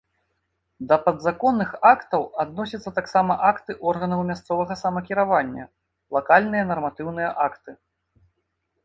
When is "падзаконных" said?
1.07-1.69